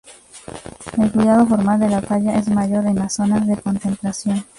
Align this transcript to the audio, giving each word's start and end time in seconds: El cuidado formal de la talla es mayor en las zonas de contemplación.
El 0.97 1.11
cuidado 1.11 1.45
formal 1.45 1.79
de 1.79 1.87
la 1.87 2.01
talla 2.01 2.35
es 2.39 2.47
mayor 2.49 2.87
en 2.87 2.95
las 2.95 3.13
zonas 3.13 3.45
de 3.45 3.55
contemplación. 3.57 4.43